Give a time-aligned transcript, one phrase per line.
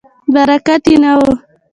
[0.33, 1.21] برکت یې نه و.